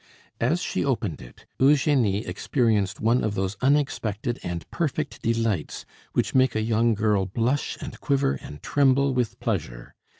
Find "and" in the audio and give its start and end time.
4.41-4.67, 7.79-8.01, 8.41-8.63